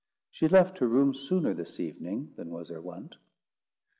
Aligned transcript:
She 0.31 0.47
left 0.47 0.79
her 0.79 0.87
room 0.87 1.13
sooner 1.13 1.53
this 1.53 1.79
evening 1.79 2.33
than 2.35 2.49
was 2.49 2.69
her 2.69 2.81
wont. 2.81 3.17